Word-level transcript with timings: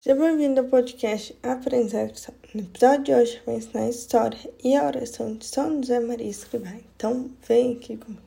Seja 0.00 0.14
bem-vindo 0.14 0.60
ao 0.60 0.68
podcast 0.68 1.36
Aprendizagem. 1.42 2.14
No 2.54 2.60
episódio 2.60 3.02
de 3.02 3.14
hoje, 3.14 3.42
vou 3.44 3.56
ensinar 3.56 3.82
a 3.82 3.88
história 3.88 4.54
e 4.62 4.76
a 4.76 4.86
oração 4.86 5.34
de 5.34 5.44
São 5.44 5.82
José 5.82 5.98
Maria 5.98 6.30
Escrivá. 6.30 6.70
Então, 6.94 7.28
vem 7.48 7.72
aqui 7.72 7.96
comigo. 7.96 8.22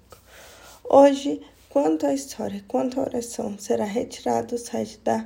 Hoje, 0.83 1.41
quanto 1.69 2.05
à 2.05 2.13
história, 2.13 2.61
quanto 2.67 2.99
à 2.99 3.03
oração, 3.03 3.57
será 3.57 3.85
retirado 3.85 4.47
do 4.47 4.57
site 4.57 4.99
da 4.99 5.25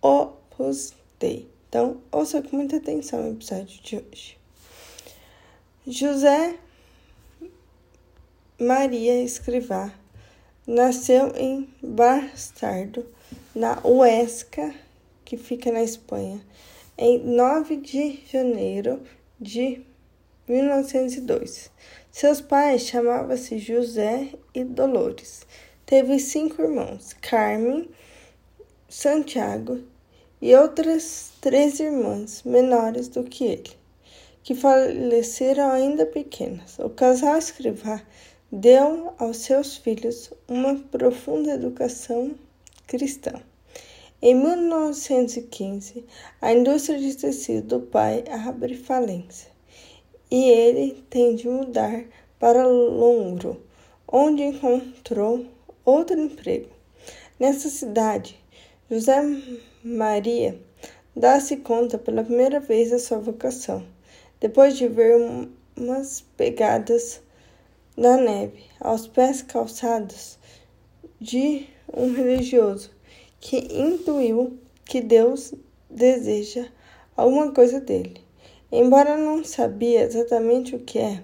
Opus 0.00 0.94
Dei. 1.18 1.50
Então, 1.68 2.00
ouça 2.12 2.40
com 2.40 2.54
muita 2.54 2.76
atenção 2.76 3.28
o 3.28 3.32
episódio 3.32 3.82
de 3.82 3.96
hoje. 3.96 4.38
José 5.84 6.56
Maria 8.60 9.24
Escrivá 9.24 9.92
nasceu 10.64 11.34
em 11.34 11.68
Bastardo, 11.82 13.04
na 13.52 13.80
Huesca, 13.84 14.72
que 15.30 15.36
fica 15.36 15.70
na 15.70 15.80
Espanha, 15.80 16.44
em 16.98 17.20
9 17.20 17.76
de 17.76 18.18
janeiro 18.32 19.00
de 19.40 19.80
1902. 20.48 21.70
Seus 22.10 22.40
pais 22.40 22.82
chamavam-se 22.82 23.56
José 23.56 24.30
e 24.52 24.64
Dolores. 24.64 25.46
Teve 25.86 26.18
cinco 26.18 26.60
irmãos: 26.60 27.12
Carmen, 27.20 27.88
Santiago 28.88 29.78
e 30.42 30.52
outras 30.56 31.30
três 31.40 31.78
irmãs 31.78 32.42
menores 32.42 33.06
do 33.06 33.22
que 33.22 33.44
ele, 33.44 33.70
que 34.42 34.56
faleceram 34.56 35.70
ainda 35.70 36.06
pequenas. 36.06 36.76
O 36.80 36.90
casal 36.90 37.38
Escrivá 37.38 38.02
deu 38.50 39.14
aos 39.16 39.36
seus 39.36 39.76
filhos 39.76 40.32
uma 40.48 40.74
profunda 40.74 41.52
educação 41.52 42.34
cristã. 42.88 43.40
Em 44.22 44.34
1915, 44.34 46.04
a 46.42 46.52
indústria 46.52 46.98
de 46.98 47.16
tecido 47.16 47.78
do 47.78 47.86
pai 47.86 48.22
abre 48.28 48.76
falência 48.76 49.50
e 50.30 50.44
ele 50.44 51.02
tem 51.08 51.34
de 51.34 51.48
mudar 51.48 52.04
para 52.38 52.66
Longro, 52.66 53.64
onde 54.06 54.42
encontrou 54.42 55.46
outro 55.86 56.20
emprego. 56.20 56.68
Nessa 57.38 57.70
cidade, 57.70 58.38
José 58.90 59.22
Maria 59.82 60.60
dá-se 61.16 61.56
conta 61.56 61.96
pela 61.96 62.22
primeira 62.22 62.60
vez 62.60 62.90
da 62.90 62.98
sua 62.98 63.20
vocação, 63.20 63.82
depois 64.38 64.76
de 64.76 64.86
ver 64.86 65.16
umas 65.74 66.20
pegadas 66.36 67.22
na 67.96 68.18
neve 68.18 68.64
aos 68.78 69.06
pés 69.06 69.40
calçados 69.40 70.38
de 71.18 71.66
um 71.90 72.12
religioso 72.12 72.99
que 73.40 73.56
intuiu 73.56 74.58
que 74.84 75.00
Deus 75.00 75.54
deseja 75.88 76.66
alguma 77.16 77.52
coisa 77.52 77.80
dele. 77.80 78.20
Embora 78.70 79.16
não 79.16 79.42
sabia 79.42 80.02
exatamente 80.02 80.76
o 80.76 80.80
que 80.80 80.98
é, 80.98 81.22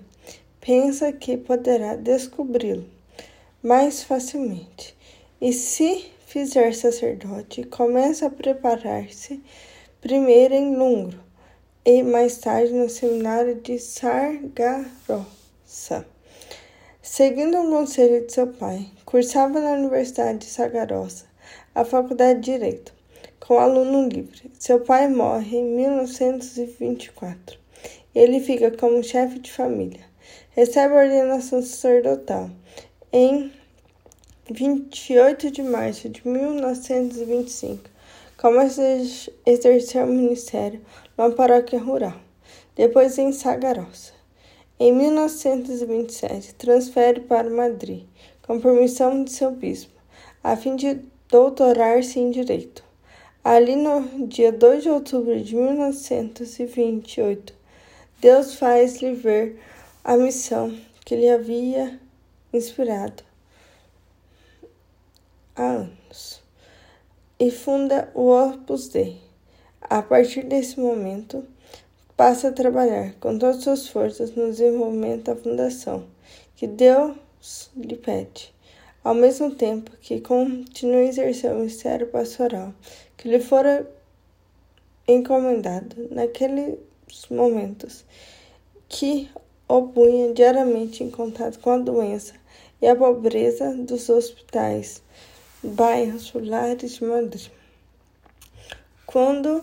pensa 0.61 1.13
que 1.13 1.37
poderá 1.37 1.95
descobri-lo 1.95 2.87
mais 3.63 4.03
facilmente. 4.03 4.97
E 5.41 5.53
se 5.53 6.11
fizer 6.27 6.75
sacerdote, 6.75 7.65
começa 7.65 8.27
a 8.27 8.31
preparar-se 8.31 9.43
primeiro 10.01 10.55
em 10.55 10.75
Lungro 10.77 11.21
e 11.85 12.03
mais 12.03 12.39
tarde 12.39 12.73
no 12.73 12.89
seminário 12.89 13.61
de 13.61 13.79
Sargarossa. 13.79 14.87
Seguindo 17.03 17.59
o 17.59 17.71
conselho 17.71 18.27
de 18.27 18.33
seu 18.33 18.49
pai, 18.49 18.91
cursava 19.05 19.61
na 19.61 19.73
Universidade 19.73 20.39
de 20.39 20.47
Sagarossa 20.47 21.27
a 21.77 21.85
Faculdade 21.85 22.41
de 22.41 22.53
Direito, 22.53 22.95
com 23.39 23.59
aluno 23.59 24.09
livre. 24.09 24.51
Seu 24.59 24.81
pai 24.81 25.09
morre 25.09 25.59
em 25.59 25.77
1924. 25.77 27.59
Ele 28.15 28.41
fica 28.41 28.71
como 28.71 29.05
chefe 29.05 29.39
de 29.41 29.53
família. 29.53 30.01
Recebe 30.53 30.95
a 30.95 31.03
ordenação 31.03 31.61
sacerdotal 31.61 32.49
em 33.13 33.53
28 34.51 35.51
de 35.51 35.63
março 35.63 36.09
de 36.09 36.27
1925. 36.27 37.91
Começa 38.39 38.81
a 38.81 39.51
exercer 39.51 40.03
o 40.03 40.07
ministério 40.07 40.81
numa 41.17 41.31
paróquia 41.31 41.79
rural, 41.79 42.19
depois 42.75 43.19
em 43.19 43.33
Sagarossa. 43.33 44.15
Em 44.81 44.95
1927, 44.95 46.55
transfere 46.55 47.21
para 47.21 47.51
Madrid, 47.51 48.05
com 48.41 48.59
permissão 48.59 49.23
de 49.23 49.31
seu 49.31 49.51
bispo, 49.51 49.93
a 50.43 50.57
fim 50.57 50.75
de 50.75 51.15
doutorar-se 51.29 52.19
em 52.19 52.31
Direito. 52.31 52.85
Ali, 53.43 53.77
no 53.77 54.27
dia 54.27 54.53
2 54.53 54.83
de 54.83 54.91
outubro 54.91 55.41
de 55.41 55.55
1928, 55.55 57.55
Deus 58.21 58.55
faz-lhe 58.55 59.13
ver 59.13 59.61
a 60.03 60.17
missão 60.17 60.77
que 61.05 61.15
lhe 61.15 61.29
havia 61.29 62.01
inspirado 62.53 63.23
há 65.55 65.63
anos 65.63 66.43
e 67.39 67.51
funda 67.51 68.11
o 68.15 68.31
Opus 68.31 68.89
Dei. 68.89 69.21
A 69.81 70.03
partir 70.03 70.45
desse 70.45 70.81
momento, 70.81 71.45
passa 72.17 72.49
a 72.49 72.53
trabalhar 72.53 73.15
com 73.21 73.39
todas 73.39 73.59
as 73.59 73.63
suas 73.63 73.89
forças 73.89 74.35
no 74.35 74.47
desenvolvimento 74.47 75.25
da 75.25 75.37
fundação 75.37 76.05
que 76.57 76.67
Deus 76.67 77.71
lhe 77.77 77.97
pede 77.97 78.56
ao 79.07 79.15
mesmo 79.15 79.55
tempo 79.55 79.93
que 80.01 80.21
continua 80.21 80.97
a 80.97 81.05
exercer 81.05 81.53
o 81.53 81.59
ministério 81.59 82.09
pastoral 82.09 82.75
que 83.17 83.29
lhe 83.29 83.39
fora 83.39 83.89
encomendado 85.07 86.09
naqueles 86.11 86.77
momentos 87.31 88.05
que 88.89 89.31
o 89.69 89.83
punha 89.83 90.35
diariamente 90.35 91.05
em 91.05 91.11
contato 91.13 91.61
com 91.61 91.71
a 91.71 91.79
doença 91.79 92.35
e 92.83 92.89
a 92.89 92.97
pobreza 92.97 93.77
dos 93.77 94.09
hospitais, 94.09 95.01
bairros 95.63 96.33
lares 96.35 96.97
de 96.97 97.05
Madrid. 97.05 97.49
Quando 99.07 99.63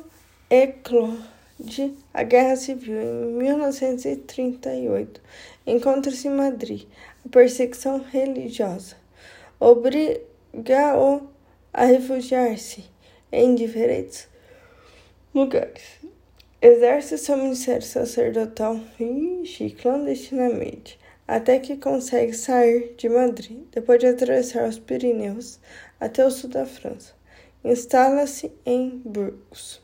eclode 0.49 1.93
a 2.13 2.23
Guerra 2.23 2.55
Civil 2.55 3.01
em 3.01 3.25
1938, 3.39 5.19
encontra-se 5.67 6.29
em 6.29 6.31
Madrid 6.31 6.87
a 7.25 7.29
perseguição 7.29 7.97
religiosa 7.99 9.02
obriga-o 9.63 11.21
a 11.71 11.85
refugiar-se 11.85 12.83
em 13.31 13.55
diferentes 13.55 14.27
lugares. 15.33 16.01
Exerce 16.61 17.17
seu 17.17 17.37
ministério 17.37 17.81
sacerdotal 17.81 18.77
ixi, 18.99 19.69
clandestinamente, 19.69 20.99
até 21.25 21.59
que 21.59 21.77
consegue 21.77 22.33
sair 22.33 22.93
de 22.97 23.07
Madrid, 23.07 23.59
depois 23.71 23.99
de 23.99 24.07
atravessar 24.07 24.67
os 24.67 24.77
Pirineus 24.77 25.61
até 25.97 26.25
o 26.25 26.29
sul 26.29 26.49
da 26.49 26.65
França. 26.65 27.13
Instala-se 27.63 28.51
em 28.65 29.01
Burgos. 29.05 29.81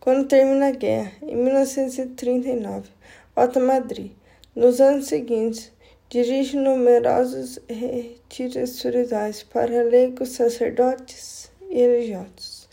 Quando 0.00 0.26
termina 0.26 0.68
a 0.68 0.70
guerra, 0.70 1.12
em 1.20 1.36
1939, 1.36 2.88
volta 3.36 3.58
a 3.58 3.62
Madrid. 3.62 4.12
Nos 4.56 4.80
anos 4.80 5.06
seguintes, 5.06 5.70
Dirige 6.10 6.56
numerosos 6.56 7.58
retiros 7.68 8.56
espirituais 8.56 9.42
para 9.42 9.82
leigos, 9.82 10.30
sacerdotes 10.30 11.50
e 11.68 11.74
religiosos. 11.74 12.66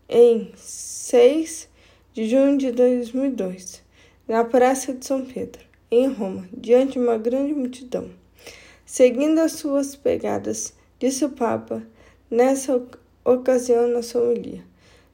em 0.07 0.49
6 0.55 1.67
de 2.13 2.29
junho 2.29 2.57
de 2.57 2.71
2002, 2.71 3.83
na 4.25 4.45
Praça 4.45 4.93
de 4.93 5.05
São 5.05 5.25
Pedro, 5.25 5.65
em 5.91 6.07
Roma, 6.07 6.47
diante 6.53 6.93
de 6.93 6.99
uma 6.99 7.17
grande 7.17 7.53
multidão. 7.53 8.09
Seguindo 8.85 9.39
as 9.39 9.51
suas 9.51 9.93
pegadas, 9.93 10.73
disse 10.97 11.25
o 11.25 11.31
Papa, 11.31 11.83
nessa 12.29 12.81
ocasião 13.25 13.89
na 13.89 14.01
sua 14.01 14.21
homilia, 14.21 14.63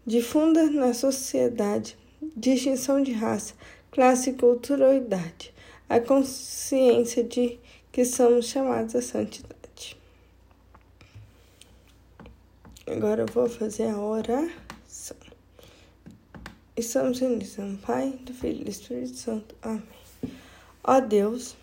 difunda 0.06 0.70
na 0.70 0.94
sociedade 0.94 1.98
distinção 2.22 3.02
de 3.02 3.12
raça, 3.12 3.54
classe, 3.92 4.34
cultura 4.34 4.88
ou 4.88 4.94
idade, 4.94 5.54
a 5.90 6.00
consciência 6.00 7.24
de 7.24 7.60
que 7.92 8.06
somos 8.06 8.48
chamados 8.48 8.96
à 8.96 9.02
santidade. 9.02 9.98
Agora 12.86 13.24
eu 13.24 13.28
vou 13.28 13.50
fazer 13.50 13.90
a 13.90 14.00
oração. 14.00 15.18
Estamos 16.76 17.20
unidos 17.22 17.58
no 17.58 17.78
Pai, 17.80 18.12
do 18.22 18.34
Filho 18.34 18.62
e 18.62 18.64
do 18.64 18.70
Espírito 18.70 19.16
Santo. 19.16 19.56
Amém. 19.62 19.84
Ó 20.84 21.00
Deus, 21.02 21.58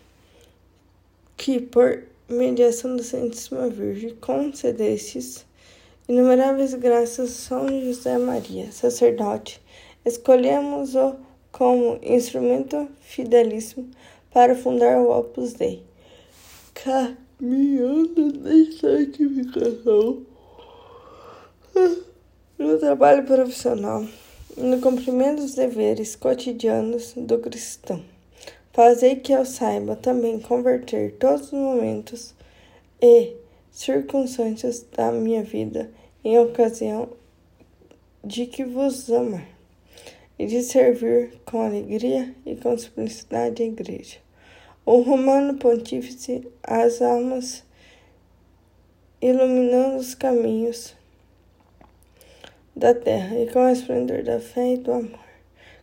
que 1.37 1.59
por 1.59 2.03
mediação 2.29 2.95
da 2.95 3.03
Santíssima 3.03 3.69
Virgem 3.69 4.15
concedestes 4.17 5.45
inumeráveis 6.07 6.73
graças 6.75 7.31
a 7.31 7.33
São 7.33 7.81
José 7.81 8.17
Maria, 8.17 8.71
sacerdote, 8.71 9.61
Escolhemos-o 10.05 11.15
como 11.51 11.97
instrumento 12.03 12.87
fidelíssimo 13.01 13.89
para 14.31 14.55
fundar 14.55 14.99
o 14.99 15.09
Opus 15.09 15.53
Dei, 15.53 15.81
caminhando 16.75 18.31
na 18.39 18.71
santificação 18.71 20.21
no 22.59 22.77
trabalho 22.77 23.23
profissional 23.25 24.05
no 24.55 24.79
cumprimento 24.79 25.41
dos 25.41 25.55
deveres 25.55 26.15
cotidianos 26.15 27.13
do 27.17 27.39
cristão. 27.39 28.03
Fazei 28.73 29.15
que 29.15 29.31
eu 29.31 29.43
saiba 29.43 29.95
também 29.95 30.39
converter 30.39 31.13
todos 31.13 31.47
os 31.47 31.53
momentos 31.53 32.35
e 33.01 33.33
circunstâncias 33.71 34.85
da 34.95 35.11
minha 35.11 35.43
vida 35.43 35.89
em 36.23 36.37
ocasião 36.37 37.09
de 38.23 38.45
que 38.45 38.63
vos 38.63 39.09
amar 39.11 39.54
e 40.37 40.45
de 40.45 40.61
servir 40.61 41.41
com 41.45 41.61
alegria 41.61 42.33
e 42.45 42.55
com 42.55 42.77
simplicidade 42.77 43.63
a 43.63 43.65
Igreja. 43.65 44.17
O 44.85 45.01
Romano 45.01 45.57
Pontífice, 45.57 46.47
as 46.61 47.01
almas, 47.01 47.63
iluminando 49.21 49.97
os 49.97 50.13
caminhos 50.13 50.95
da 52.75 52.93
terra 52.93 53.39
e 53.39 53.51
com 53.51 53.59
o 53.59 53.69
esplendor 53.69 54.23
da 54.23 54.39
fé 54.39 54.73
e 54.73 54.77
do 54.77 54.91
amor. 54.91 55.25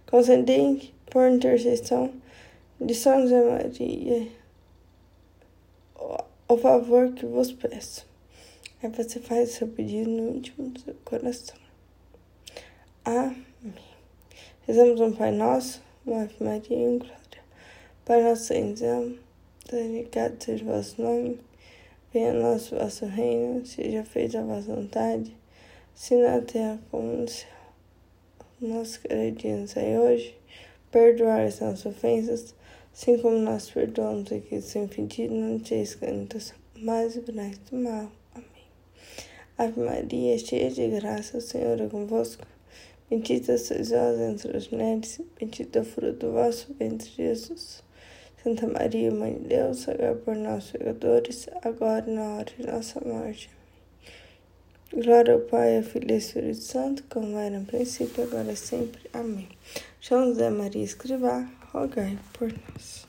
Concedei, 0.06 0.92
por 1.06 1.28
intercessão 1.28 2.12
de 2.80 2.94
São 2.94 3.22
José 3.22 3.42
Maria, 3.42 4.28
o 6.48 6.56
favor 6.58 7.12
que 7.12 7.26
vos 7.26 7.52
peço. 7.52 8.06
Aí 8.82 8.90
você 8.90 9.20
faz 9.20 9.50
seu 9.50 9.68
pedido 9.68 10.10
no 10.10 10.36
íntimo 10.36 10.68
do 10.68 10.80
seu 10.80 10.94
coração. 11.04 11.56
Amém. 13.04 13.91
Rezamos 14.64 15.00
um 15.00 15.10
Pai 15.10 15.32
Nosso, 15.32 15.82
uma 16.06 16.22
Ave 16.22 16.36
Maria 16.38 16.78
em 16.78 16.96
glória. 16.96 17.42
Pai 18.04 18.22
Nosso 18.22 18.54
em 18.54 18.76
céu, 18.76 19.12
santificado 19.68 20.36
seja 20.38 20.64
o 20.64 20.68
vosso 20.68 21.02
nome. 21.02 21.40
Venha 22.12 22.30
a 22.30 22.34
nós 22.34 22.70
o 22.70 22.76
vosso 22.76 23.04
reino, 23.06 23.66
seja 23.66 24.04
feita 24.04 24.38
a 24.38 24.44
vossa 24.44 24.72
vontade, 24.72 25.36
assim 25.96 26.22
na 26.22 26.40
terra 26.42 26.78
como 26.92 27.02
no 27.02 27.28
céu. 27.28 27.48
Nosso 28.60 29.00
queridos 29.00 29.76
aí 29.76 29.98
hoje, 29.98 30.38
perdoar 30.92 31.40
as 31.40 31.58
nossas 31.58 31.84
ofensas, 31.84 32.54
assim 32.94 33.18
como 33.18 33.38
nós 33.38 33.68
perdoamos 33.68 34.30
aqueles 34.30 34.66
sem 34.66 34.86
pedido, 34.86 35.34
não 35.34 35.58
te 35.58 35.74
escândalos, 35.74 36.54
mas 36.76 37.16
livrai 37.16 37.50
do 37.68 37.78
mal. 37.78 38.12
Amém. 38.32 38.46
Ave 39.58 39.80
Maria, 39.80 40.38
cheia 40.38 40.70
de 40.70 40.86
graça, 40.86 41.38
o 41.38 41.40
Senhor 41.40 41.80
é 41.80 41.88
convosco. 41.88 42.51
Bendita 43.12 43.58
sois 43.58 43.90
vós 43.90 44.18
entre 44.18 44.56
as 44.56 44.68
mulheres, 44.70 45.20
bendito 45.38 45.76
é 45.76 45.82
o 45.82 45.84
fruto 45.84 46.14
do 46.14 46.32
vosso 46.32 46.72
ventre, 46.78 47.10
Jesus. 47.14 47.84
Santa 48.42 48.66
Maria, 48.66 49.10
Mãe 49.10 49.34
de 49.34 49.48
Deus, 49.48 49.84
rogai 49.84 50.14
por 50.14 50.34
nós, 50.34 50.70
pecadores, 50.70 51.46
agora 51.62 52.08
e 52.08 52.14
na 52.14 52.36
hora 52.36 52.46
de 52.46 52.66
nossa 52.66 53.02
morte. 53.04 53.50
Glória 54.94 55.34
ao 55.34 55.40
Pai, 55.40 55.76
ao 55.76 55.82
Filho 55.82 56.08
e 56.08 56.12
ao 56.12 56.18
Espírito 56.18 56.62
Santo, 56.62 57.04
como 57.10 57.36
era 57.36 57.60
no 57.60 57.66
princípio, 57.66 58.24
agora 58.24 58.50
e 58.50 58.56
sempre. 58.56 59.02
Amém. 59.12 59.50
São 60.00 60.28
José 60.28 60.48
Maria 60.48 60.82
Escrivá, 60.82 61.46
rogai 61.70 62.18
por 62.32 62.50
nós. 62.50 63.01